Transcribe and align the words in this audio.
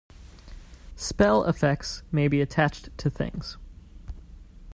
Spell-effects 0.95 2.01
may 2.11 2.27
be 2.27 2.41
attached 2.41 2.89
to 2.97 3.09
Things. 3.11 3.57